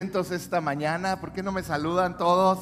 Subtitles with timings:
[0.00, 2.60] Esta mañana, ¿por qué no me saludan todos?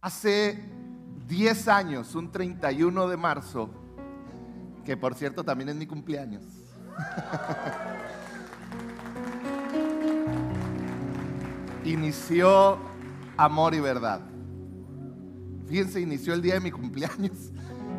[0.00, 0.62] Hace
[1.26, 3.68] 10 años, un 31 de marzo,
[4.84, 6.44] que por cierto también es mi cumpleaños.
[11.84, 12.78] inició
[13.36, 14.20] Amor y Verdad.
[15.66, 17.50] Fíjense, inició el día de mi cumpleaños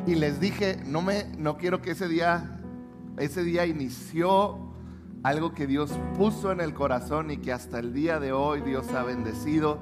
[0.05, 2.56] y les dije, no me no quiero que ese día
[3.17, 4.59] ese día inició
[5.23, 8.87] algo que Dios puso en el corazón y que hasta el día de hoy Dios
[8.93, 9.79] ha bendecido.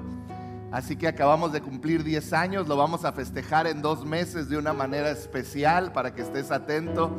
[0.72, 4.58] Así que acabamos de cumplir 10 años, lo vamos a festejar en dos meses de
[4.58, 7.10] una manera especial para que estés atento.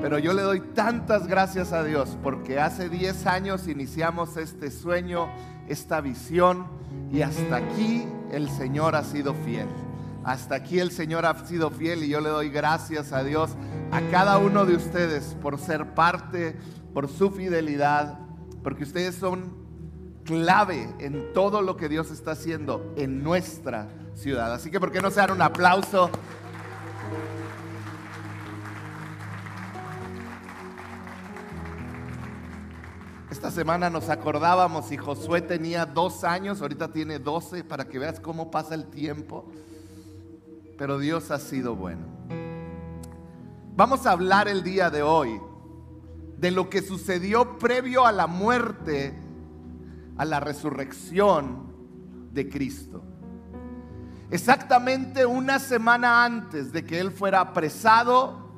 [0.00, 5.28] Pero yo le doy tantas gracias a Dios porque hace 10 años iniciamos este sueño,
[5.68, 6.66] esta visión
[7.12, 9.68] y hasta aquí el Señor ha sido fiel.
[10.26, 13.52] Hasta aquí el Señor ha sido fiel y yo le doy gracias a Dios,
[13.92, 16.56] a cada uno de ustedes por ser parte,
[16.92, 18.18] por su fidelidad,
[18.64, 19.54] porque ustedes son
[20.24, 24.52] clave en todo lo que Dios está haciendo en nuestra ciudad.
[24.52, 26.10] Así que, ¿por qué no se dan un aplauso?
[33.30, 38.18] Esta semana nos acordábamos y Josué tenía dos años, ahorita tiene doce, para que veas
[38.18, 39.48] cómo pasa el tiempo
[40.76, 42.06] pero Dios ha sido bueno.
[43.76, 45.40] Vamos a hablar el día de hoy
[46.38, 49.14] de lo que sucedió previo a la muerte,
[50.16, 51.74] a la resurrección
[52.32, 53.02] de Cristo.
[54.30, 58.50] Exactamente una semana antes de que Él fuera apresado,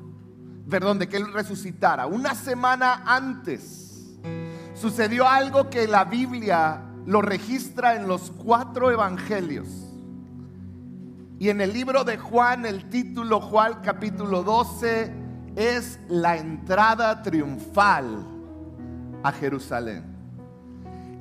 [0.69, 4.17] perdón, de que Él resucitara, una semana antes,
[4.73, 9.88] sucedió algo que la Biblia lo registra en los cuatro evangelios.
[11.39, 15.09] Y en el libro de Juan, el título Juan capítulo 12
[15.55, 18.27] es la entrada triunfal
[19.23, 20.03] a Jerusalén.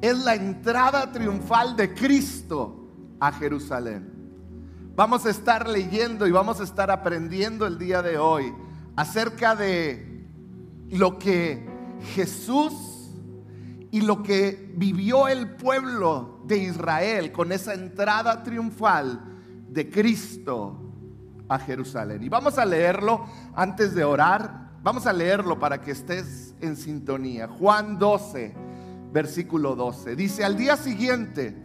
[0.02, 2.88] Es la entrada triunfal de Cristo
[3.20, 4.12] a Jerusalén.
[4.96, 8.52] Vamos a estar leyendo y vamos a estar aprendiendo el día de hoy
[8.96, 10.26] acerca de
[10.90, 11.64] lo que
[12.16, 12.74] Jesús
[13.92, 19.37] y lo que vivió el pueblo de Israel con esa entrada triunfal
[19.68, 20.88] de Cristo
[21.48, 22.22] a Jerusalén.
[22.22, 23.24] Y vamos a leerlo
[23.54, 24.68] antes de orar.
[24.82, 27.48] Vamos a leerlo para que estés en sintonía.
[27.48, 28.54] Juan 12,
[29.12, 30.16] versículo 12.
[30.16, 31.56] Dice, al día siguiente,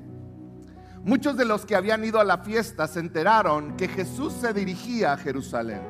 [1.04, 5.14] muchos de los que habían ido a la fiesta se enteraron que Jesús se dirigía
[5.14, 5.82] a Jerusalén.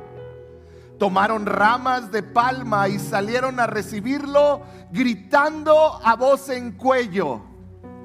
[0.99, 7.41] Tomaron ramas de palma y salieron a recibirlo gritando a voz en cuello,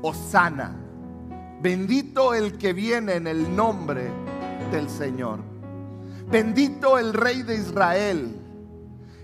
[0.02, 0.77] Osana
[1.60, 4.10] Bendito el que viene en el nombre
[4.70, 5.40] del Señor.
[6.30, 8.36] Bendito el Rey de Israel.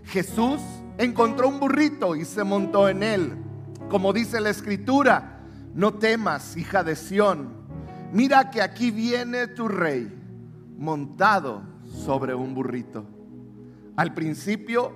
[0.05, 0.61] Jesús
[0.99, 3.37] encontró un burrito y se montó en él.
[3.89, 5.41] Como dice la escritura,
[5.75, 7.51] no temas, hija de Sión.
[8.13, 10.13] Mira que aquí viene tu rey
[10.77, 13.05] montado sobre un burrito.
[13.97, 14.93] Al principio,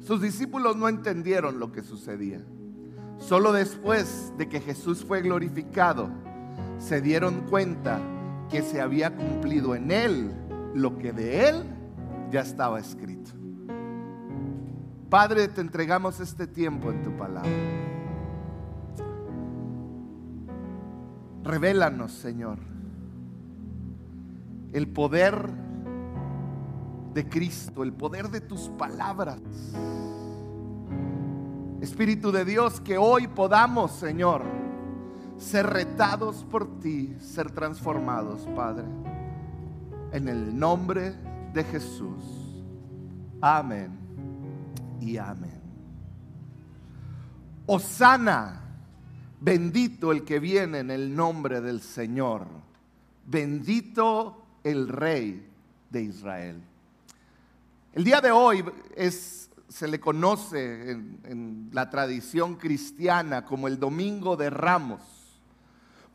[0.00, 2.40] sus discípulos no entendieron lo que sucedía.
[3.18, 6.10] Solo después de que Jesús fue glorificado,
[6.80, 8.00] se dieron cuenta
[8.48, 10.32] que se había cumplido en él
[10.74, 11.64] lo que de él
[12.30, 13.30] ya estaba escrito.
[15.08, 17.50] Padre, te entregamos este tiempo en tu palabra.
[21.44, 22.58] Revélanos, Señor,
[24.72, 25.50] el poder
[27.12, 29.40] de Cristo, el poder de tus palabras.
[31.80, 34.59] Espíritu de Dios, que hoy podamos, Señor,
[35.40, 38.84] ser retados por ti, ser transformados, Padre.
[40.12, 41.14] En el nombre
[41.54, 42.22] de Jesús.
[43.40, 43.98] Amén
[45.00, 45.58] y amén.
[47.64, 48.60] Osana,
[49.40, 52.46] bendito el que viene en el nombre del Señor.
[53.26, 55.48] Bendito el Rey
[55.88, 56.60] de Israel.
[57.94, 58.62] El día de hoy
[58.94, 65.19] es, se le conoce en, en la tradición cristiana como el Domingo de Ramos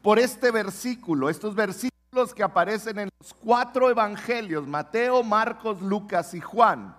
[0.06, 6.42] por este versículo, estos versículos que aparecen en los cuatro evangelios, Mateo, Marcos, Lucas y
[6.42, 6.96] Juan,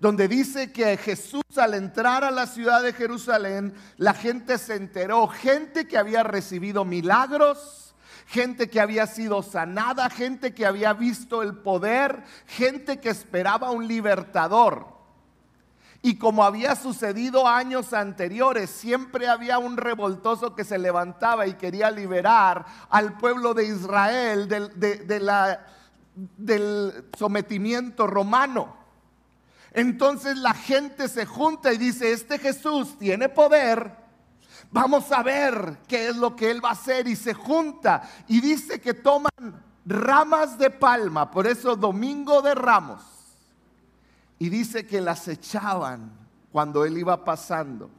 [0.00, 5.28] donde dice que Jesús al entrar a la ciudad de Jerusalén, la gente se enteró,
[5.28, 7.94] gente que había recibido milagros,
[8.26, 13.86] gente que había sido sanada, gente que había visto el poder, gente que esperaba un
[13.86, 14.95] libertador.
[16.06, 21.90] Y como había sucedido años anteriores, siempre había un revoltoso que se levantaba y quería
[21.90, 24.46] liberar al pueblo de Israel
[26.36, 28.76] del, sometimiento romano.
[29.72, 33.92] Entonces la gente se junta y dice, este Jesús tiene poder,
[34.70, 38.40] vamos a ver qué es lo que él va a hacer y se junta y
[38.40, 39.32] dice que toman
[39.84, 43.15] ramas de palma, por eso domingo de ramos,
[44.38, 46.12] y dice que las echaban
[46.52, 47.90] cuando él iba pasando.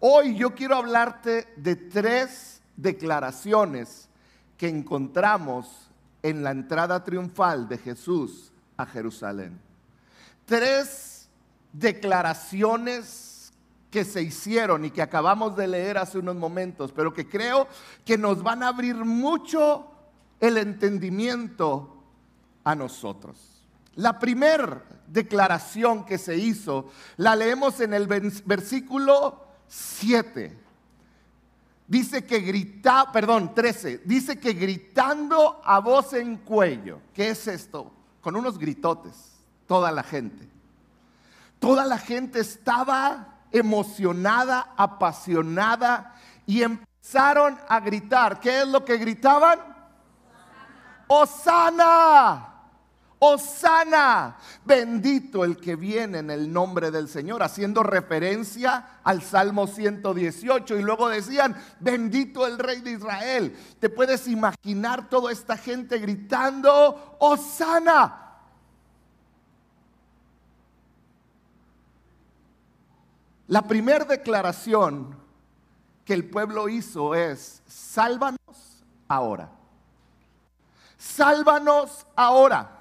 [0.00, 4.08] Hoy yo quiero hablarte de tres declaraciones
[4.56, 5.90] que encontramos
[6.22, 9.58] en la entrada triunfal de Jesús a Jerusalén
[10.50, 11.28] tres
[11.72, 13.52] declaraciones
[13.88, 17.68] que se hicieron y que acabamos de leer hace unos momentos, pero que creo
[18.04, 19.86] que nos van a abrir mucho
[20.40, 22.02] el entendimiento
[22.64, 23.49] a nosotros.
[24.00, 30.58] La primera declaración que se hizo la leemos en el versículo 7.
[31.86, 37.00] Dice que grita, perdón, 13, dice que gritando a voz en cuello.
[37.12, 37.92] ¿Qué es esto?
[38.22, 39.32] Con unos gritotes
[39.66, 40.48] toda la gente.
[41.58, 46.14] Toda la gente estaba emocionada, apasionada
[46.46, 48.40] y empezaron a gritar.
[48.40, 49.58] ¿Qué es lo que gritaban?
[51.06, 52.49] Osana.
[53.22, 60.78] Osana, bendito el que viene en el nombre del Señor, haciendo referencia al Salmo 118.
[60.78, 63.54] Y luego decían, bendito el Rey de Israel.
[63.78, 68.38] Te puedes imaginar toda esta gente gritando, Osana.
[73.48, 75.14] La primera declaración
[76.06, 78.38] que el pueblo hizo es, sálvanos
[79.08, 79.50] ahora.
[80.96, 82.79] Sálvanos ahora.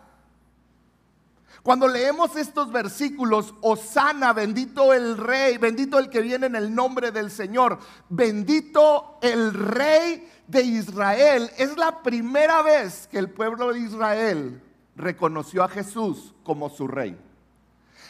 [1.64, 7.12] Cuando leemos estos versículos, Osana, bendito el rey, bendito el que viene en el nombre
[7.12, 13.80] del Señor, bendito el rey de Israel, es la primera vez que el pueblo de
[13.80, 14.64] Israel
[14.96, 17.18] reconoció a Jesús como su rey.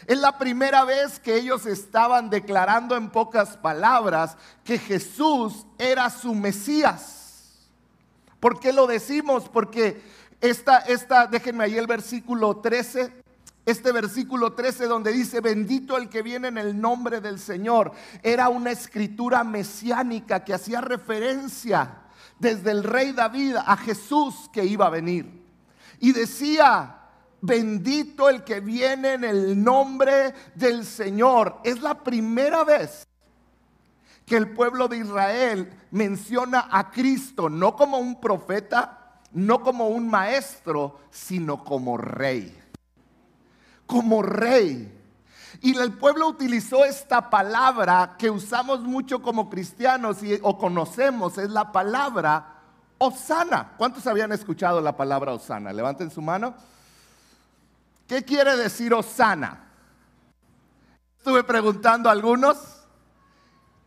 [0.07, 6.33] Es la primera vez que ellos estaban declarando en pocas palabras que Jesús era su
[6.33, 7.67] Mesías.
[8.39, 9.49] ¿Por qué lo decimos?
[9.49, 10.01] Porque
[10.39, 13.28] esta, esta, déjenme ahí el versículo 13.
[13.65, 17.91] Este versículo 13 donde dice, bendito el que viene en el nombre del Señor,
[18.23, 22.03] era una escritura mesiánica que hacía referencia
[22.39, 25.43] desde el rey David a Jesús que iba a venir.
[25.99, 26.99] Y decía,
[27.41, 31.59] Bendito el que viene en el nombre del Señor.
[31.63, 33.07] Es la primera vez
[34.25, 40.09] que el pueblo de Israel menciona a Cristo no como un profeta, no como un
[40.09, 42.58] maestro, sino como rey.
[43.89, 44.95] Como rey.
[45.61, 51.49] Y el pueblo utilizó esta palabra que usamos mucho como cristianos y, o conocemos, es
[51.49, 52.61] la palabra
[52.99, 53.73] Osana.
[53.77, 55.73] ¿Cuántos habían escuchado la palabra Osana?
[55.73, 56.53] Levanten su mano.
[58.07, 59.71] ¿Qué quiere decir Osana?
[61.17, 62.57] Estuve preguntando a algunos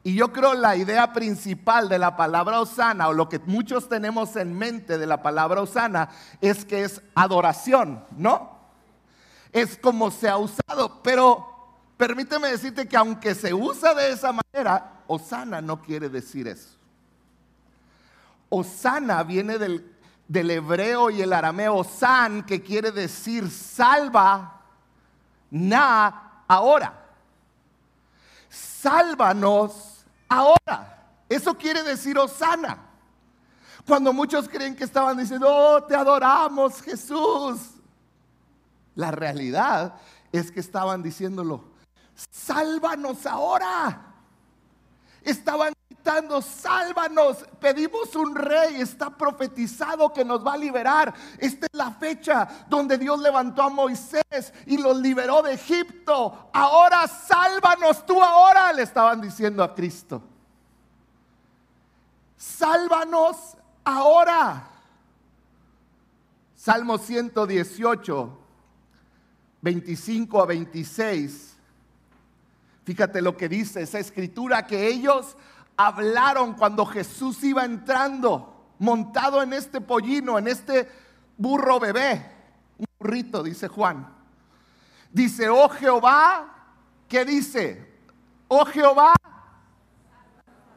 [0.02, 4.34] y yo creo la idea principal de la palabra Osana o lo que muchos tenemos
[4.34, 6.08] en mente de la palabra Osana
[6.40, 8.62] es que es adoración, ¿no?
[9.52, 11.46] Es como se ha usado, pero
[11.96, 16.70] permíteme decirte que aunque se usa de esa manera, Osana no quiere decir eso.
[18.49, 19.93] Osana viene del
[20.32, 24.62] del hebreo y el arameo san, que quiere decir salva,
[25.50, 26.98] na, ahora.
[28.48, 31.06] Sálvanos ahora.
[31.29, 32.79] Eso quiere decir Osana.
[33.86, 37.71] Cuando muchos creen que estaban diciendo, oh, te adoramos Jesús.
[38.94, 39.94] La realidad
[40.32, 41.65] es que estaban diciéndolo,
[42.31, 44.08] sálvanos ahora.
[45.22, 51.15] Estaban gritando, sálvanos, pedimos un rey, está profetizado que nos va a liberar.
[51.39, 56.51] Esta es la fecha donde Dios levantó a Moisés y los liberó de Egipto.
[56.53, 60.22] Ahora sálvanos, tú ahora le estaban diciendo a Cristo.
[62.37, 64.69] Sálvanos ahora.
[66.56, 68.39] Salmo 118,
[69.62, 71.52] 25 a 26
[72.84, 75.36] Fíjate lo que dice esa escritura que ellos
[75.76, 80.90] hablaron cuando Jesús iba entrando, montado en este pollino, en este
[81.36, 82.31] burro bebé,
[82.78, 84.08] un burrito, dice Juan.
[85.12, 86.72] Dice, oh Jehová,
[87.08, 87.88] ¿qué dice?
[88.48, 89.14] Oh Jehová,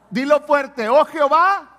[0.09, 1.74] dilo fuerte, oh Jehová,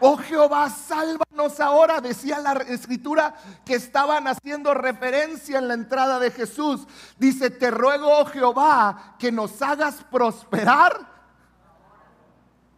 [0.00, 3.34] Oh Jehová, sálvanos ahora, decía la escritura
[3.64, 6.86] que estaban haciendo referencia en la entrada de Jesús.
[7.18, 11.16] Dice, te ruego, oh Jehová, que nos hagas prosperar.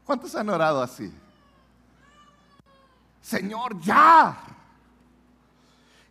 [0.05, 1.13] ¿Cuántos han orado así?
[3.21, 4.39] Señor, ya.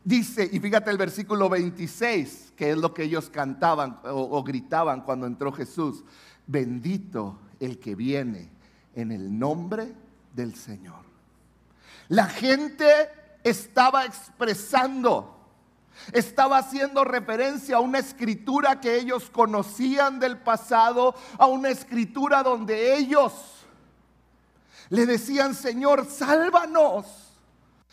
[0.03, 5.25] Dice, y fíjate el versículo 26, que es lo que ellos cantaban o, gritaban cuando
[5.25, 6.03] entró Jesús.
[6.45, 8.49] Bendito el que viene
[8.95, 9.93] en el nombre
[10.37, 11.03] del Señor.
[12.07, 13.09] La gente
[13.43, 15.35] estaba expresando,
[16.13, 22.95] estaba haciendo referencia a una escritura que ellos conocían del pasado, a una escritura donde
[22.95, 23.33] ellos
[24.89, 27.05] le decían, Señor, sálvanos.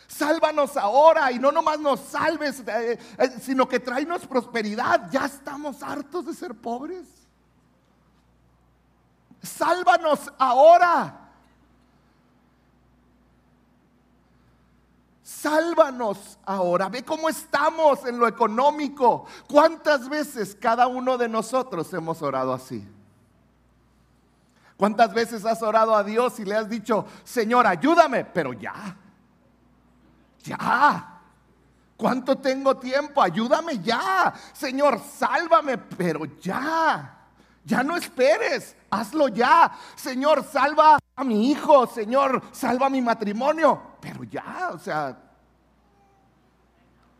[0.07, 5.09] Sálvanos ahora y no nomás nos salves, eh, eh, sino que tráenos prosperidad.
[5.11, 7.07] Ya estamos hartos de ser pobres.
[9.41, 11.24] Sálvanos ahora.
[15.41, 16.87] Sálvanos ahora.
[16.87, 19.25] Ve cómo estamos en lo económico.
[19.47, 22.87] ¿Cuántas veces cada uno de nosotros hemos orado así?
[24.77, 28.25] ¿Cuántas veces has orado a Dios y le has dicho, Señor, ayúdame?
[28.25, 28.95] Pero ya,
[30.43, 31.11] ya.
[31.97, 33.21] ¿Cuánto tengo tiempo?
[33.21, 34.33] Ayúdame ya.
[34.53, 37.13] Señor, sálvame, pero ya.
[37.63, 39.71] Ya no esperes, hazlo ya.
[39.95, 41.87] Señor, salva a mi hijo.
[41.87, 43.81] Señor, salva mi matrimonio.
[44.01, 45.24] Pero ya, o sea,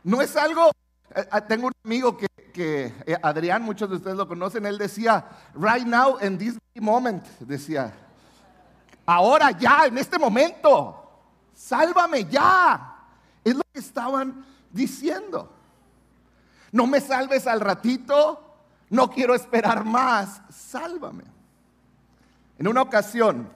[0.05, 0.71] no es algo...
[1.15, 4.77] Eh, eh, tengo un amigo que, que eh, Adrián, muchos de ustedes lo conocen, él
[4.77, 7.91] decía, right now, in this moment, decía,
[9.05, 11.09] ahora ya, en este momento,
[11.53, 12.97] sálvame ya.
[13.43, 15.51] Es lo que estaban diciendo.
[16.71, 18.57] No me salves al ratito,
[18.89, 21.23] no quiero esperar más, sálvame.
[22.59, 23.49] En una ocasión,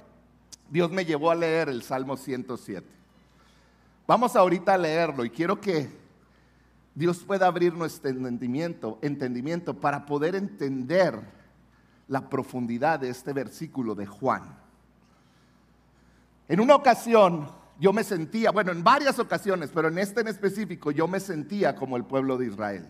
[0.69, 2.87] Dios me llevó a leer el Salmo 107.
[4.07, 6.08] Vamos ahorita a leerlo y quiero que
[6.99, 11.17] Dios pueda abrir nuestro entendimiento, entendimiento para poder entender
[12.09, 14.59] la profundidad de este versículo de Juan.
[16.49, 20.91] En una ocasión yo me sentía, bueno, en varias ocasiones, pero en este en específico
[20.91, 22.89] yo me sentía como el pueblo de Israel.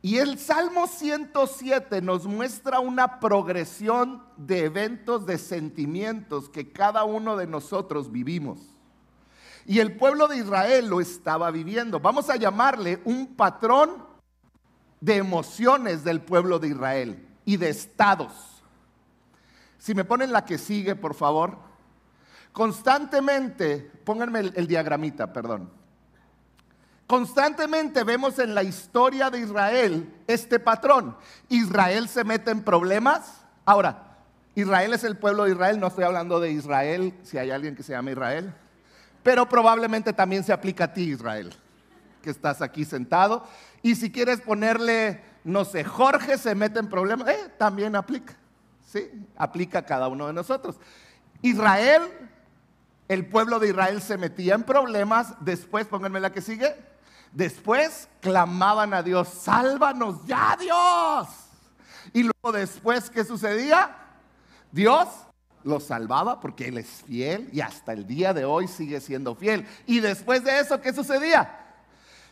[0.00, 7.36] Y el Salmo 107 nos muestra una progresión de eventos, de sentimientos que cada uno
[7.36, 8.71] de nosotros vivimos.
[9.66, 12.00] Y el pueblo de Israel lo estaba viviendo.
[12.00, 14.04] Vamos a llamarle un patrón
[15.00, 18.62] de emociones del pueblo de Israel y de estados.
[19.78, 21.58] Si me ponen la que sigue, por favor.
[22.52, 25.70] Constantemente, pónganme el, diagramita, perdón.
[27.06, 31.16] Constantemente vemos en la historia de Israel este patrón.
[31.48, 33.44] Israel se mete en problemas.
[33.64, 34.18] Ahora,
[34.54, 37.82] Israel es el pueblo de Israel, no estoy hablando de Israel, si hay alguien que
[37.82, 38.54] se llama Israel
[39.22, 41.54] pero probablemente también se aplica a ti, Israel,
[42.22, 43.46] que estás aquí sentado.
[43.82, 48.34] Y si quieres ponerle, no sé, Jorge se mete en problemas, eh, también aplica.
[48.86, 50.78] Sí, aplica a cada uno de nosotros.
[51.40, 52.02] Israel,
[53.08, 56.74] el pueblo de Israel se metía en problemas, después, pónganme la que sigue,
[57.32, 61.28] después clamaban a Dios, sálvanos ya Dios.
[62.12, 63.96] Y luego después, ¿qué sucedía?
[64.70, 65.08] Dios
[65.64, 69.66] lo salvaba porque Él es fiel y hasta el día de hoy sigue siendo fiel.
[69.86, 71.58] Y después de eso, ¿qué sucedía?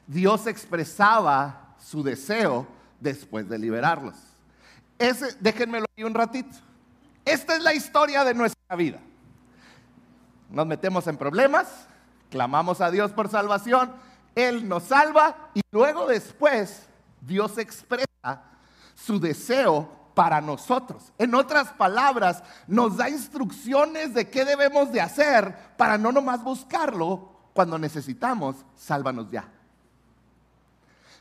[0.07, 2.67] Dios expresaba su deseo
[2.99, 4.15] después de liberarlos.
[4.99, 6.57] Ese, déjenmelo ahí un ratito.
[7.25, 8.99] Esta es la historia de nuestra vida.
[10.51, 11.69] Nos metemos en problemas,
[12.29, 13.93] clamamos a Dios por salvación,
[14.35, 16.87] Él nos salva y luego después
[17.21, 18.43] Dios expresa
[18.95, 21.15] su deseo para nosotros.
[21.17, 27.31] En otras palabras, nos da instrucciones de qué debemos de hacer para no nomás buscarlo
[27.55, 29.49] cuando necesitamos, sálvanos ya.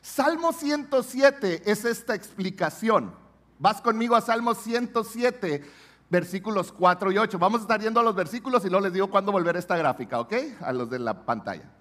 [0.01, 3.15] Salmo 107 es esta explicación.
[3.57, 5.63] Vas conmigo a Salmo 107,
[6.09, 7.39] versículos 4 y 8.
[7.39, 10.19] Vamos a estar viendo los versículos y luego les digo cuándo volver a esta gráfica,
[10.19, 10.33] ¿ok?
[10.59, 11.71] A los de la pantalla.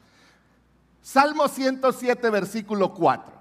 [1.02, 3.32] Salmo 107, versículo 4.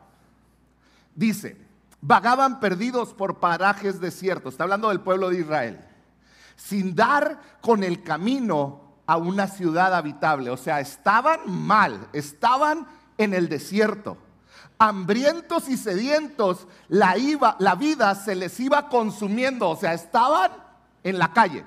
[1.13, 1.66] Dice,
[2.01, 5.79] vagaban perdidos por parajes desiertos, está hablando del pueblo de Israel,
[6.55, 10.49] sin dar con el camino a una ciudad habitable.
[10.49, 12.87] O sea, estaban mal, estaban
[13.17, 14.17] en el desierto.
[14.79, 20.51] Hambrientos y sedientos, la, iba, la vida se les iba consumiendo, o sea, estaban
[21.03, 21.65] en la calle.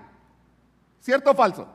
[1.00, 1.66] ¿Cierto o falso?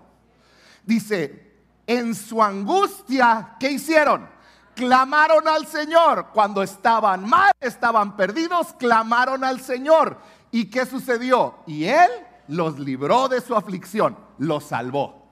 [0.85, 1.55] Dice,
[1.87, 4.29] en su angustia, ¿qué hicieron?
[4.75, 6.27] Clamaron al Señor.
[6.33, 10.19] Cuando estaban mal, estaban perdidos, clamaron al Señor.
[10.51, 11.55] ¿Y qué sucedió?
[11.65, 12.09] Y Él
[12.47, 15.25] los libró de su aflicción, los salvó.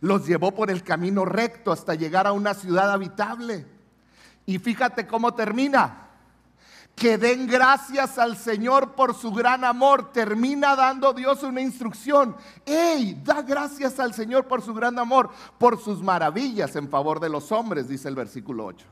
[0.00, 3.66] Los llevó por el camino recto hasta llegar a una ciudad habitable.
[4.44, 6.05] Y fíjate cómo termina.
[6.96, 10.12] Que den gracias al Señor por su gran amor.
[10.12, 12.34] Termina dando Dios una instrucción.
[12.64, 13.20] ¡Ey!
[13.22, 17.52] Da gracias al Señor por su gran amor, por sus maravillas en favor de los
[17.52, 18.86] hombres, dice el versículo 8.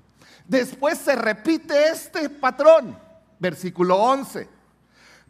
[0.46, 2.99] Después se repite este patrón,
[3.38, 4.50] versículo 11.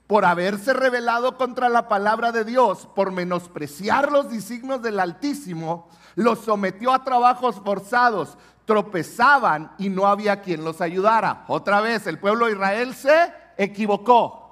[0.08, 6.40] Por haberse rebelado contra la palabra de Dios, por menospreciar los designios del Altísimo, los
[6.40, 11.44] sometió a trabajos forzados, tropezaban y no había quien los ayudara.
[11.48, 14.42] Otra vez, el pueblo de Israel se equivocó.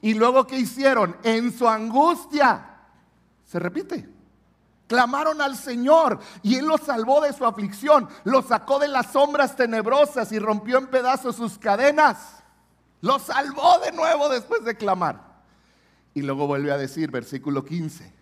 [0.00, 1.16] Y luego, ¿qué hicieron?
[1.22, 2.66] En su angustia,
[3.44, 4.08] se repite,
[4.88, 9.54] clamaron al Señor y Él los salvó de su aflicción, los sacó de las sombras
[9.54, 12.42] tenebrosas y rompió en pedazos sus cadenas.
[13.00, 15.32] Los salvó de nuevo después de clamar.
[16.14, 18.21] Y luego vuelve a decir, versículo 15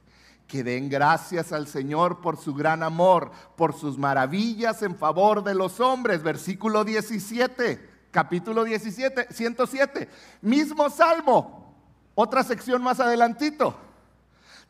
[0.51, 5.55] que den gracias al Señor por su gran amor, por sus maravillas en favor de
[5.55, 6.25] los hombres.
[6.25, 10.09] Versículo 17, capítulo 17, 107.
[10.43, 11.73] Mismo salmo,
[12.17, 13.77] otra sección más adelantito.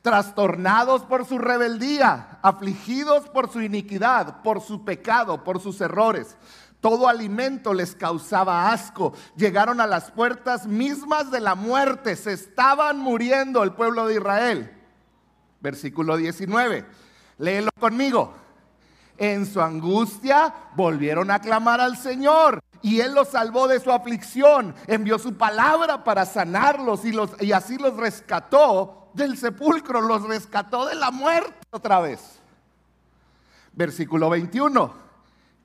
[0.03, 6.37] Trastornados por su rebeldía, afligidos por su iniquidad, por su pecado, por sus errores.
[6.81, 9.15] Todo alimento les causaba asco.
[9.35, 12.17] Llegaron a las puertas mismas de la muerte.
[12.17, 14.77] Se estaban muriendo el pueblo de Israel
[15.61, 16.85] versículo 19.
[17.39, 18.35] Léelo conmigo.
[19.17, 24.75] En su angustia volvieron a clamar al Señor y Él los salvó de su aflicción.
[24.87, 30.87] Envió su palabra para sanarlos y, los, y así los rescató del sepulcro, los rescató
[30.87, 32.41] de la muerte otra vez.
[33.73, 35.11] Versículo 21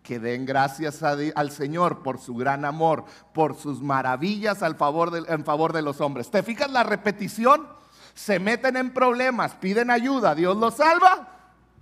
[0.05, 5.43] que den gracias al Señor por su gran amor, por sus maravillas al favor en
[5.43, 6.29] favor de los hombres.
[6.29, 7.67] ¿Te fijas la repetición?
[8.15, 11.27] Se meten en problemas, piden ayuda, Dios los salva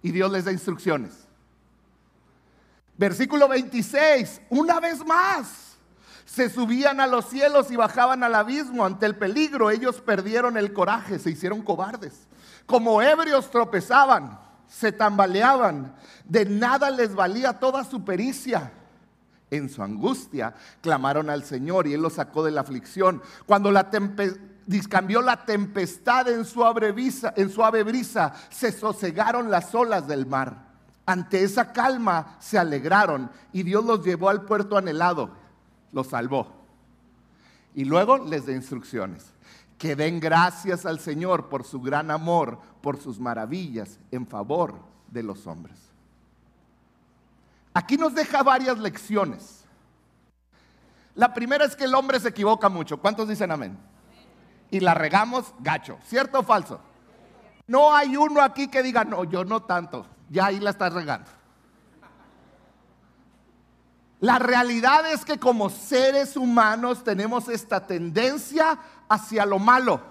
[0.02, 1.14] y Dios les da instrucciones.
[2.98, 5.78] Versículo 26, una vez más,
[6.26, 10.74] se subían a los cielos y bajaban al abismo ante el peligro, ellos perdieron el
[10.74, 12.28] coraje, se hicieron cobardes.
[12.66, 18.72] Como ebrios tropezaban, se tambaleaban, de nada les valía toda su pericia.
[19.52, 23.22] En su angustia clamaron al Señor y Él los sacó de la aflicción.
[23.46, 29.74] Cuando la tempestad discambió la tempestad en suave, brisa, en suave brisa, se sosegaron las
[29.76, 30.74] olas del mar.
[31.06, 35.32] Ante esa calma se alegraron y Dios los llevó al puerto anhelado,
[35.92, 36.48] los salvó.
[37.76, 39.26] Y luego les da instrucciones.
[39.78, 44.76] Que den gracias al Señor por su gran amor, por sus maravillas en favor
[45.10, 45.78] de los hombres.
[47.74, 49.66] Aquí nos deja varias lecciones.
[51.16, 52.98] La primera es que el hombre se equivoca mucho.
[52.98, 53.78] ¿Cuántos dicen amén?
[54.74, 56.00] Y la regamos gacho.
[56.04, 56.82] ¿Cierto o falso?
[57.68, 61.30] No hay uno aquí que diga, no, yo no tanto, ya ahí la estás regando.
[64.20, 70.02] La realidad es que como seres humanos tenemos esta tendencia hacia lo malo.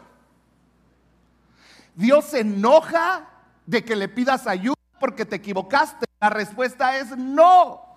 [1.97, 3.29] Dios se enoja
[3.67, 6.07] de que le pidas ayuda porque te equivocaste.
[6.21, 7.92] La respuesta es no.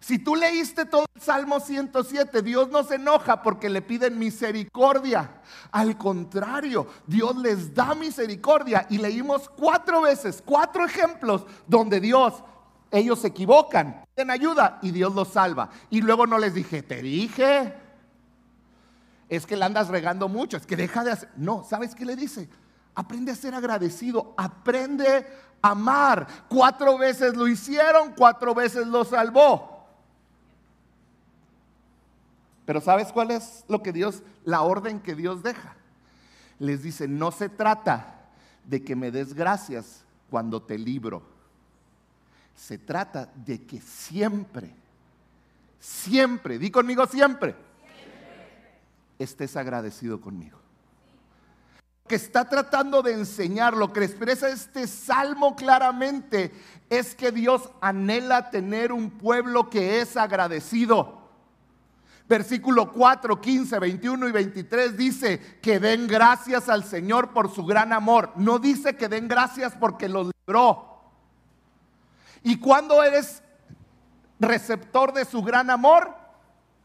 [0.00, 5.42] Si tú leíste todo el Salmo 107, Dios no se enoja porque le piden misericordia.
[5.70, 8.86] Al contrario, Dios les da misericordia.
[8.88, 12.42] Y leímos cuatro veces, cuatro ejemplos donde Dios,
[12.90, 15.68] ellos se equivocan, piden ayuda y Dios los salva.
[15.90, 17.74] Y luego no les dije, te dije,
[19.28, 21.28] es que la andas regando mucho, es que deja de hacer.
[21.36, 22.48] No, ¿sabes qué le dice?
[22.94, 25.26] Aprende a ser agradecido, aprende
[25.60, 26.26] a amar.
[26.48, 29.69] Cuatro veces lo hicieron, cuatro veces lo salvó.
[32.70, 35.74] Pero ¿sabes cuál es lo que Dios, la orden que Dios deja?
[36.60, 38.28] Les dice, no se trata
[38.64, 41.20] de que me des gracias cuando te libro.
[42.54, 44.70] Se trata de que siempre,
[45.80, 47.56] siempre, di conmigo siempre,
[49.18, 50.56] estés agradecido conmigo.
[52.06, 56.52] Que está tratando de enseñar, lo que expresa este salmo claramente,
[56.88, 61.19] es que Dios anhela tener un pueblo que es agradecido.
[62.30, 67.92] Versículo 4, 15, 21 y 23 dice que den gracias al Señor por su gran
[67.92, 68.30] amor.
[68.36, 71.00] No dice que den gracias porque los libró.
[72.44, 73.42] ¿Y cuando eres
[74.38, 76.14] receptor de su gran amor?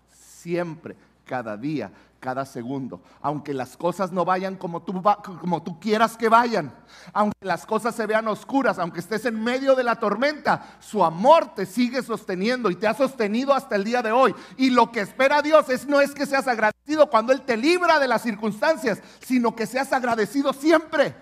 [0.09, 1.91] Siempre, cada día,
[2.25, 3.03] cada segundo.
[3.21, 4.99] Aunque las cosas no vayan como tú,
[5.39, 6.73] como tú quieras que vayan,
[7.13, 11.53] aunque las cosas se vean oscuras, aunque estés en medio de la tormenta, su amor
[11.53, 14.33] te sigue sosteniendo y te ha sostenido hasta el día de hoy.
[14.57, 17.99] Y lo que espera Dios es no es que seas agradecido cuando Él te libra
[17.99, 21.13] de las circunstancias, sino que seas agradecido siempre.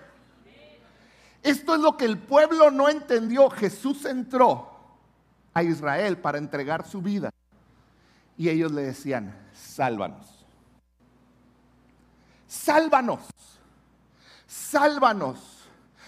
[1.42, 3.50] Esto es lo que el pueblo no entendió.
[3.50, 4.70] Jesús entró
[5.52, 7.30] a Israel para entregar su vida.
[8.38, 10.33] Y ellos le decían, sálvanos.
[12.54, 13.20] Sálvanos.
[14.46, 15.38] Sálvanos.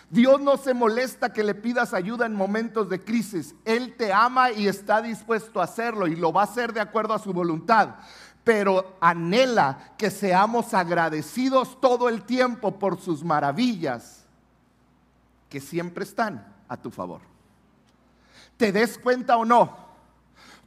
[0.08, 3.54] Dios no se molesta que le pidas ayuda en momentos de crisis.
[3.64, 7.14] Él te ama y está dispuesto a hacerlo y lo va a hacer de acuerdo
[7.14, 7.96] a su voluntad.
[8.44, 14.24] Pero anhela que seamos agradecidos todo el tiempo por sus maravillas
[15.48, 17.20] que siempre están a tu favor.
[18.56, 19.76] ¿Te des cuenta o no?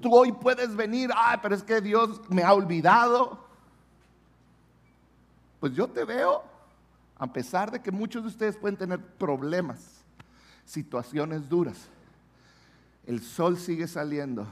[0.02, 3.49] Tú hoy puedes venir, ah, pero es que Dios me ha olvidado.
[5.60, 6.44] Pues yo te veo
[7.18, 10.04] a pesar de que muchos de ustedes pueden tener problemas,
[10.66, 11.78] situaciones duras,
[13.06, 14.48] el sol sigue saliendo,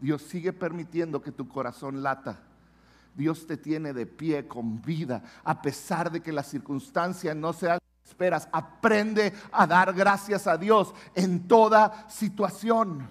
[0.00, 2.38] Dios sigue permitiendo que tu corazón lata.
[3.14, 7.78] Dios te tiene de pie con vida, a pesar de que las circunstancias no sean
[8.04, 8.48] esperas.
[8.52, 13.08] Aprende a dar gracias a Dios en toda situación.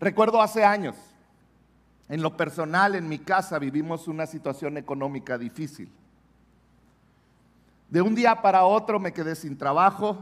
[0.00, 0.96] Recuerdo hace años,
[2.10, 5.92] en lo personal, en mi casa vivimos una situación económica difícil.
[7.88, 10.18] De un día para otro me quedé sin trabajo.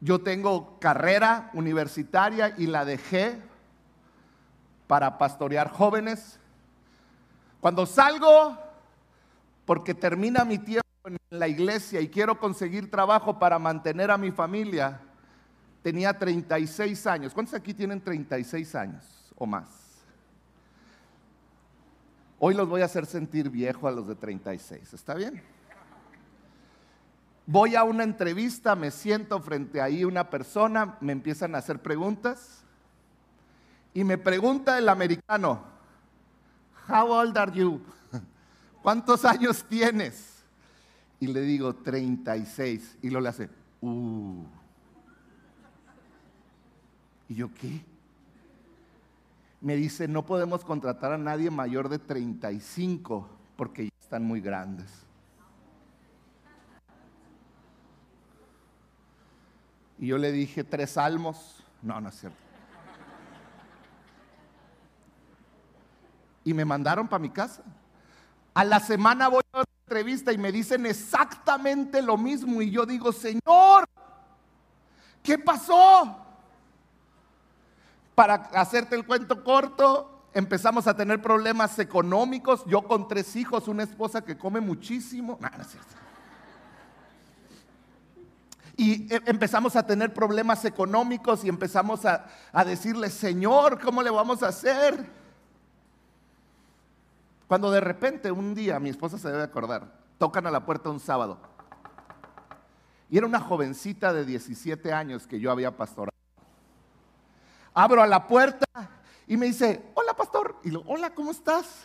[0.00, 3.42] Yo tengo carrera universitaria y la dejé
[4.86, 6.38] para pastorear jóvenes.
[7.60, 8.56] Cuando salgo,
[9.64, 14.30] porque termina mi tiempo en la iglesia y quiero conseguir trabajo para mantener a mi
[14.30, 15.00] familia,
[15.82, 17.34] tenía 36 años.
[17.34, 19.04] ¿Cuántos aquí tienen 36 años
[19.36, 19.68] o más?
[22.38, 25.40] Hoy los voy a hacer sentir viejo a los de 36, ¿está bien?
[27.46, 32.64] Voy a una entrevista, me siento frente a una persona, me empiezan a hacer preguntas
[33.94, 35.64] y me pregunta el americano,
[36.88, 37.80] How old are you?
[38.82, 40.42] ¿Cuántos años tienes?
[41.20, 43.48] Y le digo 36 y lo le hace,
[43.82, 44.44] uh.
[47.32, 47.80] ¿Y yo qué?
[49.62, 54.90] me dice, no podemos contratar a nadie mayor de 35 porque ya están muy grandes.
[59.98, 61.64] Y yo le dije, tres salmos.
[61.80, 62.36] No, no es cierto.
[66.44, 67.62] Y me mandaron para mi casa.
[68.52, 72.60] A la semana voy a una entrevista y me dicen exactamente lo mismo.
[72.60, 73.86] Y yo digo, Señor,
[75.22, 76.21] ¿qué pasó?
[78.14, 82.64] Para hacerte el cuento corto, empezamos a tener problemas económicos.
[82.66, 85.38] Yo con tres hijos, una esposa que come muchísimo.
[88.76, 94.10] Y e, empezamos a tener problemas económicos y empezamos a, a decirle, Señor, ¿cómo le
[94.10, 95.06] vamos a hacer?
[97.46, 101.00] Cuando de repente un día, mi esposa se debe acordar, tocan a la puerta un
[101.00, 101.38] sábado.
[103.10, 106.11] Y era una jovencita de 17 años que yo había pastorado.
[107.74, 108.66] Abro a la puerta
[109.26, 110.56] y me dice, hola pastor.
[110.64, 111.84] Y hola, ¿cómo estás?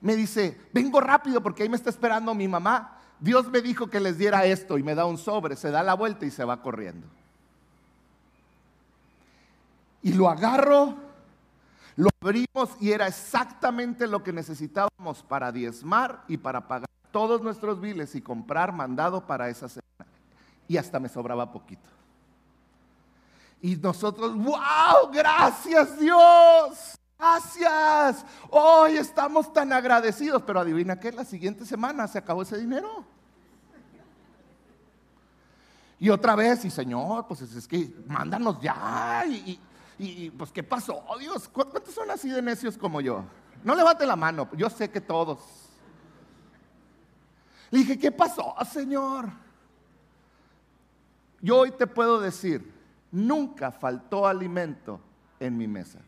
[0.00, 2.98] Me dice, vengo rápido porque ahí me está esperando mi mamá.
[3.20, 5.94] Dios me dijo que les diera esto y me da un sobre, se da la
[5.94, 7.06] vuelta y se va corriendo.
[10.02, 10.96] Y lo agarro,
[11.96, 17.80] lo abrimos y era exactamente lo que necesitábamos para diezmar y para pagar todos nuestros
[17.80, 20.12] biles y comprar mandado para esa semana.
[20.68, 21.97] Y hasta me sobraba poquito.
[23.60, 28.24] Y nosotros, wow, gracias Dios, gracias.
[28.50, 33.04] Hoy estamos tan agradecidos, pero adivina qué, la siguiente semana se acabó ese dinero.
[36.00, 39.24] Y otra vez, y Señor, pues es, que mándanos ya.
[39.98, 41.48] Y, pues, ¿qué pasó, Dios?
[41.48, 43.24] ¿Cuántos son así de necios como yo?
[43.64, 45.40] No levante la mano, yo sé que todos.
[47.70, 49.28] Le dije, ¿qué pasó, Señor?
[51.40, 52.77] Yo hoy te puedo decir,
[53.10, 55.00] Nunca faltó alimento
[55.40, 55.98] en mi mesa.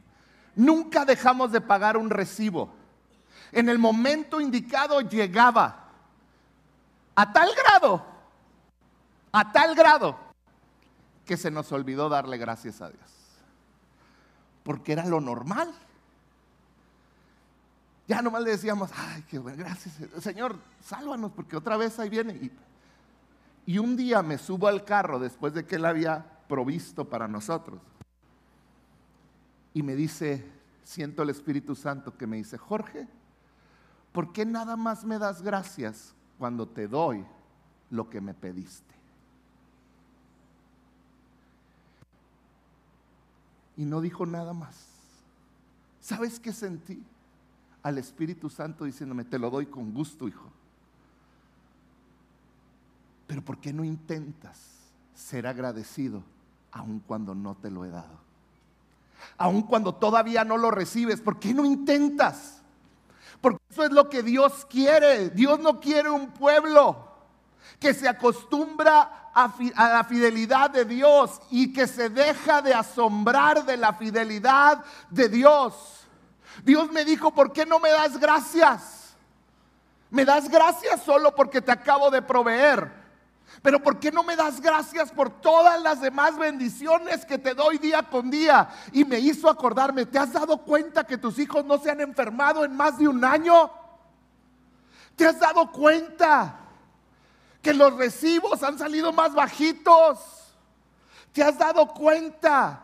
[0.54, 2.74] Nunca dejamos de pagar un recibo.
[3.52, 5.88] En el momento indicado llegaba.
[7.14, 8.04] A tal grado,
[9.32, 10.16] a tal grado,
[11.26, 13.10] que se nos olvidó darle gracias a Dios.
[14.62, 15.72] Porque era lo normal.
[18.06, 19.94] Ya nomás le decíamos, ay, qué bueno, gracias.
[20.20, 22.32] Señor, sálvanos porque otra vez ahí viene.
[22.34, 22.52] Y,
[23.66, 27.80] y un día me subo al carro después de que él había provisto para nosotros.
[29.72, 30.44] Y me dice,
[30.82, 33.06] siento el Espíritu Santo que me dice, Jorge,
[34.12, 37.24] ¿por qué nada más me das gracias cuando te doy
[37.88, 38.92] lo que me pediste?
[43.76, 44.88] Y no dijo nada más.
[46.00, 47.00] ¿Sabes qué sentí?
[47.84, 50.50] Al Espíritu Santo diciéndome, te lo doy con gusto, hijo.
[53.28, 54.58] Pero ¿por qué no intentas
[55.14, 56.24] ser agradecido
[56.72, 58.20] aun cuando no te lo he dado.
[59.36, 61.20] aun cuando todavía no lo recibes?
[61.20, 62.60] ¿Por qué no intentas?
[63.40, 65.30] Porque eso es lo que Dios quiere.
[65.30, 67.08] Dios no quiere un pueblo
[67.78, 73.76] que se acostumbra a, la fidelidad de Dios y que se deja de asombrar de
[73.76, 76.06] la fidelidad de Dios.
[76.64, 79.14] Dios me dijo, ¿por qué no me das gracias?
[80.10, 82.99] Me das gracias solo porque te acabo de proveer.
[83.62, 87.78] Pero ¿por qué no me das gracias por todas las demás bendiciones que te doy
[87.78, 88.70] día con día?
[88.92, 92.64] Y me hizo acordarme, ¿te has dado cuenta que tus hijos no se han enfermado
[92.64, 93.70] en más de un año?
[95.14, 96.56] ¿Te has dado cuenta
[97.60, 100.18] que los recibos han salido más bajitos?
[101.32, 102.80] ¿Te has dado cuenta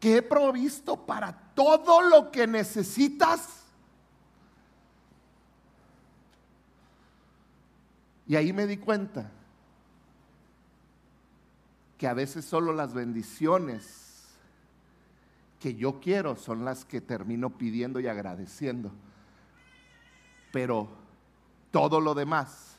[0.00, 3.46] que he provisto para todo lo que necesitas?
[8.26, 9.30] Y ahí me di cuenta
[12.02, 14.24] que a veces solo las bendiciones
[15.60, 18.90] que yo quiero son las que termino pidiendo y agradeciendo.
[20.50, 20.88] Pero
[21.70, 22.74] todo lo demás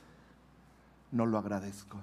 [1.09, 2.01] no lo agradezco.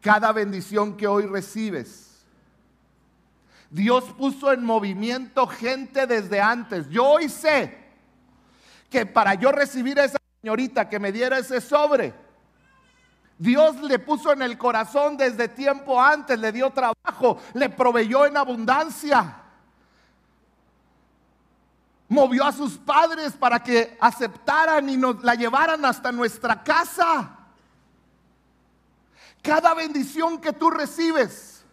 [0.00, 2.24] Cada bendición que hoy recibes,
[3.68, 6.88] Dios puso en movimiento gente desde antes.
[6.88, 7.76] Yo hoy sé
[8.88, 12.23] que para yo recibir a esa señorita que me diera ese sobre,
[13.38, 18.36] Dios le puso en el corazón desde tiempo antes, le dio trabajo, le proveyó en
[18.36, 19.40] abundancia.
[22.08, 27.30] Movió a sus padres para que aceptaran y nos la llevaran hasta nuestra casa.
[29.42, 31.64] Cada bendición que tú recibes,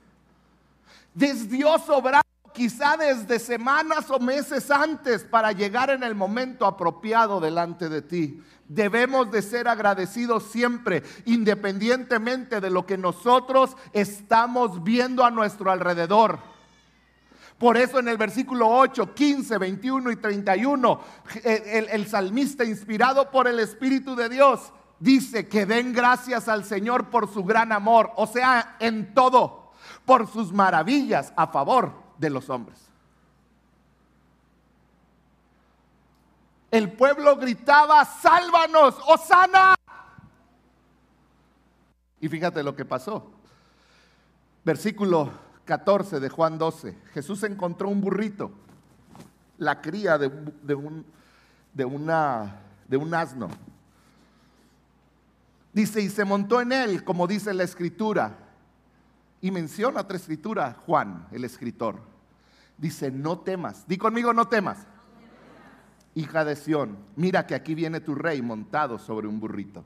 [1.14, 7.40] desde Dios obrando quizá desde semanas o meses antes para llegar en el momento apropiado
[7.40, 8.42] delante de ti.
[8.68, 16.40] Debemos de ser agradecidos siempre, independientemente de lo que nosotros estamos viendo a nuestro alrededor.
[17.58, 21.02] Por eso en el versículo 8, 15, 21 y 31,
[21.44, 26.64] eh, el, el, salmista inspirado por el Espíritu de Dios dice que den gracias al
[26.64, 29.74] Señor por su gran amor, o sea, en todo,
[30.06, 32.92] por sus maravillas a favor de los hombres.
[36.72, 39.76] el pueblo gritaba, sálvanos, Osana.
[42.22, 43.30] Y fíjate lo que pasó.
[44.64, 45.30] Versículo
[45.66, 46.98] 14 de Juan 12.
[47.14, 48.52] Jesús encontró un burrito,
[49.58, 51.06] la cría de, un,
[51.74, 53.50] de, una, de un asno.
[55.74, 58.38] Dice, y se montó en él, como dice la escritura.
[59.42, 62.11] Y menciona otra escritura, Juan, el escritor.
[62.82, 63.88] Dice, no temas.
[63.88, 64.86] Di conmigo, no temas
[66.16, 69.84] hija de Sión, mira que aquí viene tu rey montado sobre un burrito.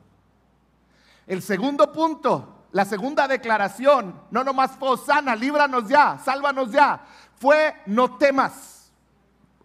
[1.26, 7.04] El segundo punto, la segunda declaración, no nomás fue sana, líbranos ya, sálvanos ya,
[7.36, 8.92] fue no temas.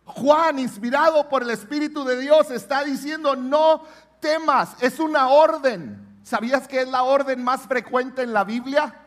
[0.05, 3.83] Juan, inspirado por el Espíritu de Dios, está diciendo no
[4.19, 6.07] temas, es una orden.
[6.23, 9.00] ¿Sabías que es la orden más frecuente en la Biblia?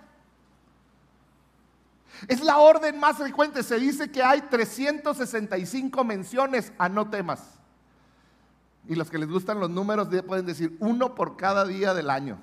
[2.29, 3.63] Es la orden más frecuente.
[3.63, 7.41] Se dice que hay 365 menciones a no temas.
[8.89, 12.39] Y los que les gustan los números pueden decir uno por cada día del año.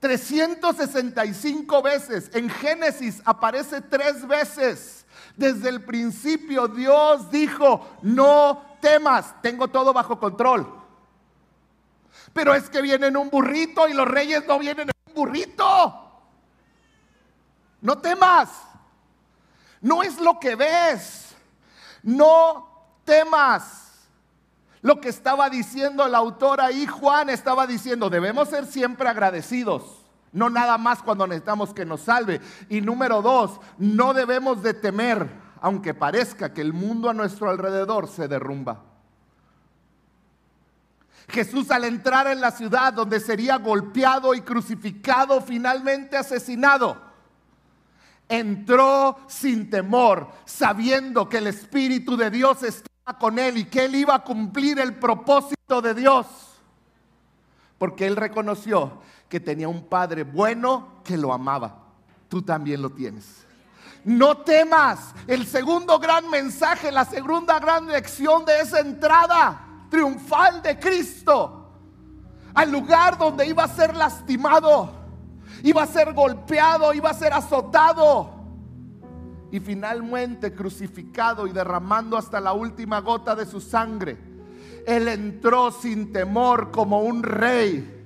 [0.00, 2.30] 365 veces.
[2.34, 5.06] En Génesis aparece tres veces.
[5.36, 10.80] Desde el principio Dios dijo, no temas, tengo todo bajo control.
[12.32, 16.09] Pero es que vienen un burrito y los reyes no vienen en un burrito.
[17.80, 18.48] No temas.
[19.80, 21.34] No es lo que ves.
[22.02, 22.68] No
[23.04, 24.08] temas.
[24.82, 30.06] Lo que estaba diciendo el autor ahí, Juan, estaba diciendo, debemos ser siempre agradecidos.
[30.32, 32.40] No nada más cuando necesitamos que nos salve.
[32.68, 35.28] Y número dos, no debemos de temer,
[35.60, 38.84] aunque parezca que el mundo a nuestro alrededor se derrumba.
[41.28, 47.09] Jesús al entrar en la ciudad donde sería golpeado y crucificado, finalmente asesinado
[48.30, 53.96] entró sin temor, sabiendo que el Espíritu de Dios estaba con él y que él
[53.96, 56.26] iba a cumplir el propósito de Dios.
[57.76, 61.76] Porque él reconoció que tenía un Padre bueno que lo amaba.
[62.28, 63.44] Tú también lo tienes.
[64.04, 65.12] No temas.
[65.26, 71.56] El segundo gran mensaje, la segunda gran lección de esa entrada triunfal de Cristo
[72.54, 74.99] al lugar donde iba a ser lastimado
[75.62, 78.40] iba a ser golpeado, iba a ser azotado
[79.50, 84.18] y finalmente crucificado y derramando hasta la última gota de su sangre.
[84.86, 88.00] Él entró sin temor como un rey,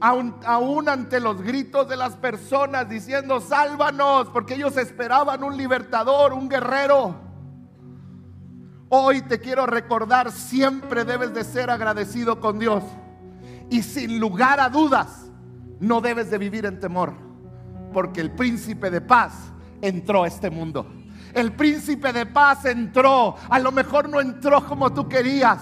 [0.00, 6.48] aún, ante los gritos de las personas diciendo, sálvanos, porque ellos esperaban un libertador, un
[6.48, 7.14] guerrero.
[8.88, 12.82] Hoy te quiero recordar, siempre debes de ser agradecido con Dios.
[13.70, 15.27] Y sin lugar a dudas,
[15.80, 17.14] no debes de vivir en temor,
[17.92, 19.32] porque el príncipe de paz
[19.80, 20.86] entró a este mundo.
[21.34, 25.60] El príncipe de paz entró, a lo mejor no entró como tú querías,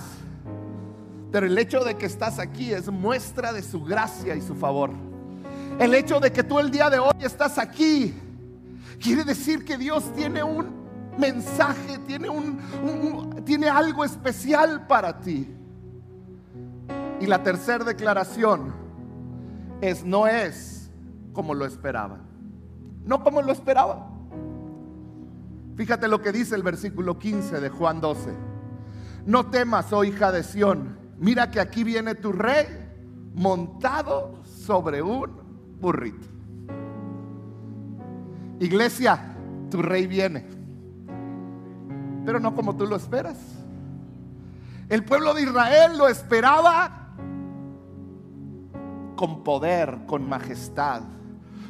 [1.32, 4.90] pero el hecho de que estás aquí es muestra de su gracia y su favor.
[5.78, 8.14] El hecho de que tú el día de hoy estás aquí
[9.02, 10.86] quiere decir que Dios tiene un
[11.18, 15.52] mensaje, tiene, un, tiene algo especial para ti.
[17.20, 18.85] Y la tercera declaración
[19.80, 20.90] es no es
[21.32, 22.18] como lo esperaba.
[23.04, 24.08] No como lo esperaba.
[25.76, 28.30] Fíjate lo que dice el versículo 15 de Juan 12.
[29.26, 32.66] No temas, oh hija de Sión mira que aquí viene tu rey
[33.34, 36.26] montado sobre un burrito.
[38.60, 39.36] Iglesia,
[39.70, 40.46] tu rey viene,
[42.24, 43.36] pero no como tú lo esperas.
[44.88, 47.05] El pueblo de Israel lo esperaba
[49.16, 51.02] con poder, con majestad,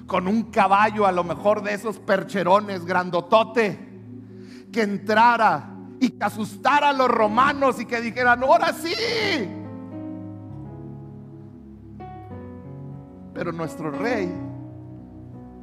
[0.07, 3.79] con un caballo a lo mejor de esos percherones grandotote
[4.73, 8.93] que entrara y que asustara a los romanos y que dijeran, ahora sí.
[13.33, 14.31] Pero nuestro rey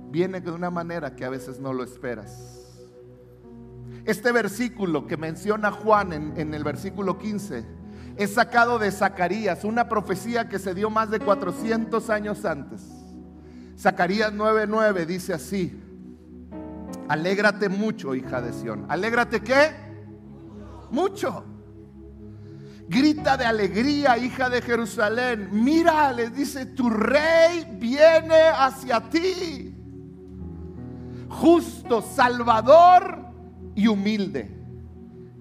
[0.10, 2.60] viene de una manera que a veces no lo esperas.
[4.06, 7.83] Este versículo que menciona Juan en, en el versículo 15
[8.18, 12.82] es sacado de Zacarías, una profecía que se dio más de 400 años antes.
[13.78, 15.80] Zacarías 9:9 dice así:
[17.08, 18.86] Alégrate mucho, hija de Sión.
[18.90, 19.84] ¿Alégrate qué?
[20.94, 21.44] mucho.
[22.88, 25.50] Grita de alegría, hija de Jerusalén.
[25.52, 29.76] Mira, le dice, tu rey viene hacia ti.
[31.30, 33.26] Justo, salvador
[33.76, 34.52] y humilde.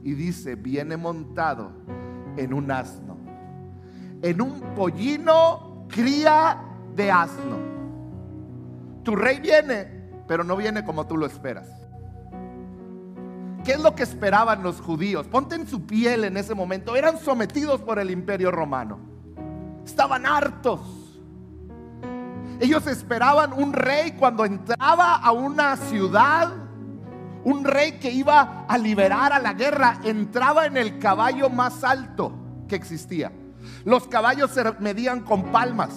[0.03, 1.73] Y dice, viene montado
[2.37, 3.16] en un asno.
[4.23, 6.62] En un pollino cría
[6.95, 7.57] de asno.
[9.03, 11.68] Tu rey viene, pero no viene como tú lo esperas.
[13.64, 15.27] ¿Qué es lo que esperaban los judíos?
[15.29, 16.97] Ponte en su piel en ese momento.
[16.97, 18.99] Eran sometidos por el imperio romano.
[19.85, 20.81] Estaban hartos.
[22.59, 26.53] Ellos esperaban un rey cuando entraba a una ciudad,
[27.44, 32.33] un rey que iba a liberar a la guerra, entraba en el caballo más alto
[32.68, 33.33] que existía.
[33.85, 35.90] Los caballos se medían con palmas.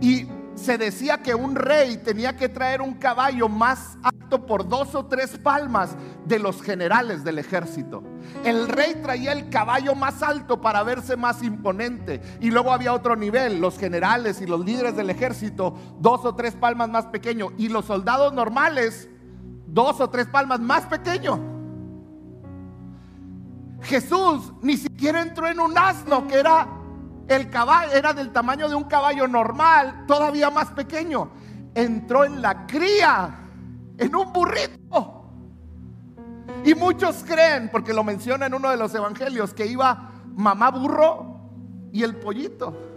[0.00, 4.94] Y se decía que un rey tenía que traer un caballo más alto por dos
[4.94, 8.02] o tres palmas de los generales del ejército.
[8.44, 12.20] El rey traía el caballo más alto para verse más imponente.
[12.40, 16.54] Y luego había otro nivel, los generales y los líderes del ejército, dos o tres
[16.54, 17.48] palmas más pequeño.
[17.56, 19.08] Y los soldados normales,
[19.72, 21.38] dos o tres palmas más pequeño.
[23.82, 26.68] Jesús ni siquiera entró en un asno que era
[27.28, 31.30] el caballo era del tamaño de un caballo normal, todavía más pequeño.
[31.74, 33.38] Entró en la cría,
[33.96, 35.30] en un burrito.
[36.64, 41.38] Y muchos creen, porque lo menciona en uno de los evangelios, que iba mamá burro
[41.92, 42.89] y el pollito.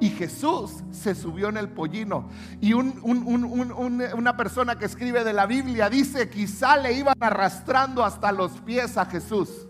[0.00, 2.30] Y Jesús se subió en el pollino.
[2.60, 8.52] Y una persona que escribe de la Biblia dice, quizá le iban arrastrando hasta los
[8.62, 9.66] pies a Jesús.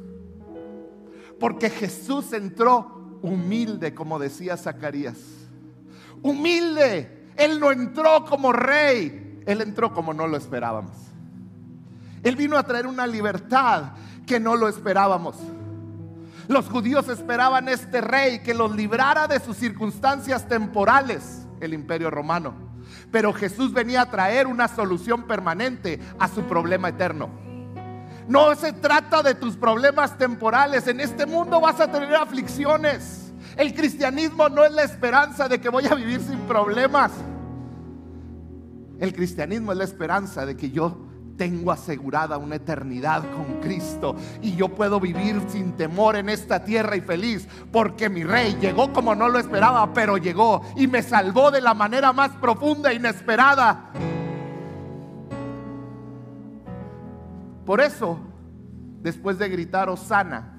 [1.40, 5.18] Porque Jesús entró humilde, como decía Zacarías.
[6.22, 7.32] Humilde.
[7.36, 10.92] Él no entró como rey, él entró como no lo esperábamos.
[12.22, 13.92] Él vino a traer una libertad
[14.26, 15.36] que no lo esperábamos.
[16.50, 22.54] Los judíos esperaban este rey que los librara de sus circunstancias temporales, el imperio romano.
[23.12, 27.30] Pero Jesús venía a traer una solución permanente a su problema eterno.
[28.26, 30.88] No se trata de tus problemas temporales.
[30.88, 33.32] En este mundo vas a tener aflicciones.
[33.56, 37.12] El cristianismo no es la esperanza de que voy a vivir sin problemas.
[38.98, 41.09] El cristianismo es la esperanza de que yo
[41.40, 46.96] tengo asegurada una eternidad con Cristo y yo puedo vivir sin temor en esta tierra
[46.96, 51.50] y feliz porque mi rey llegó como no lo esperaba, pero llegó y me salvó
[51.50, 53.90] de la manera más profunda e inesperada.
[57.64, 58.18] Por eso,
[59.00, 60.58] después de gritar Osana,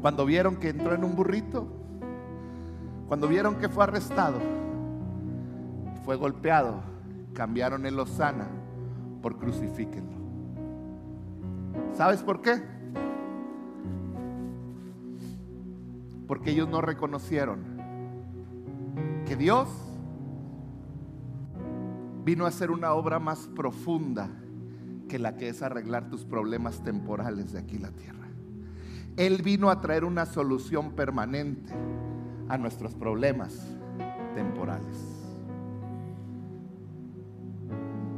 [0.00, 1.66] cuando vieron que entró en un burrito,
[3.08, 4.38] cuando vieron que fue arrestado,
[6.04, 6.84] fue golpeado,
[7.34, 8.46] cambiaron el Osana
[9.24, 10.18] por crucifíquenlo.
[11.94, 12.62] ¿Sabes por qué?
[16.28, 17.64] Porque ellos no reconocieron
[19.26, 19.70] que Dios
[22.22, 24.28] vino a hacer una obra más profunda
[25.08, 28.28] que la que es arreglar tus problemas temporales de aquí la tierra.
[29.16, 31.72] Él vino a traer una solución permanente
[32.50, 33.74] a nuestros problemas
[34.34, 35.13] temporales.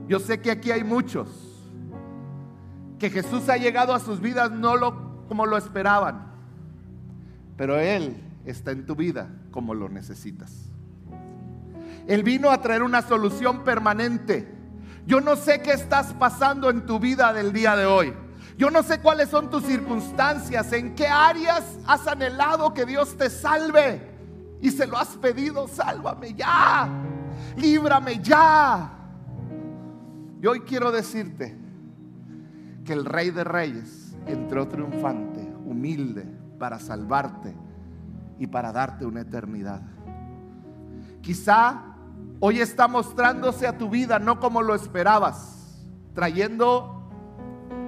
[0.08, 1.28] Yo sé que aquí hay muchos
[2.98, 6.32] que Jesús ha llegado a sus vidas no lo, como lo esperaban,
[7.56, 10.70] pero Él está en tu vida como lo necesitas.
[12.06, 14.54] Él vino a traer una solución permanente.
[15.06, 18.14] Yo no sé qué estás pasando en tu vida del día de hoy.
[18.56, 23.28] Yo no sé cuáles son tus circunstancias, en qué áreas has anhelado que Dios te
[23.28, 24.00] salve
[24.62, 26.88] y se lo has pedido, sálvame ya,
[27.56, 28.95] líbrame ya.
[30.46, 31.56] Y hoy quiero decirte
[32.84, 36.24] que el Rey de Reyes entró triunfante, humilde,
[36.56, 37.52] para salvarte
[38.38, 39.82] y para darte una eternidad.
[41.20, 41.96] Quizá
[42.38, 45.84] hoy está mostrándose a tu vida no como lo esperabas,
[46.14, 47.10] trayendo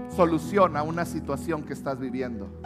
[0.09, 2.61] solución a una situación que estás viviendo.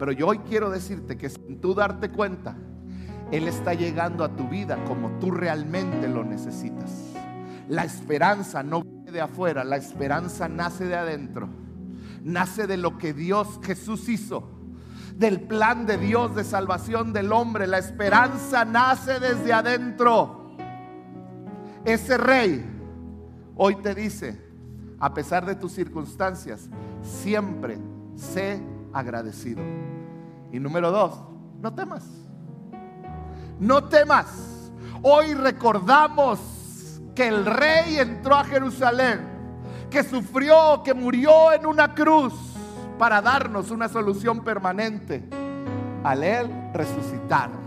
[0.00, 2.56] Pero yo hoy quiero decirte que sin tú darte cuenta,
[3.30, 6.73] Él está llegando a tu vida como tú realmente lo necesitas.
[7.68, 11.48] La esperanza no viene de afuera, la esperanza nace de adentro.
[12.22, 14.50] Nace de lo que Dios Jesús hizo,
[15.14, 17.66] del plan de Dios de salvación del hombre.
[17.66, 20.56] La esperanza nace desde adentro.
[21.84, 22.64] Ese rey
[23.56, 24.40] hoy te dice,
[24.98, 26.68] a pesar de tus circunstancias,
[27.02, 27.78] siempre
[28.16, 28.62] sé
[28.92, 29.62] agradecido.
[30.50, 31.20] Y número dos,
[31.60, 32.06] no temas.
[33.58, 34.72] No temas.
[35.02, 36.53] Hoy recordamos
[37.14, 39.20] que el rey entró a Jerusalén,
[39.90, 42.34] que sufrió, que murió en una cruz
[42.98, 45.22] para darnos una solución permanente
[46.02, 47.63] al él resucitar